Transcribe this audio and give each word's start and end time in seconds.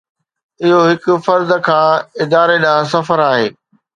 اهو 0.63 0.79
هڪ 0.91 1.05
فرد 1.25 1.49
کان 1.67 1.91
اداري 2.23 2.57
ڏانهن 2.65 2.89
سفر 2.95 3.25
آهي. 3.31 3.47